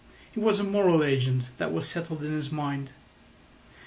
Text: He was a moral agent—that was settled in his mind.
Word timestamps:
He 0.31 0.39
was 0.39 0.59
a 0.59 0.63
moral 0.63 1.03
agent—that 1.03 1.71
was 1.71 1.87
settled 1.87 2.23
in 2.23 2.31
his 2.31 2.51
mind. 2.51 2.89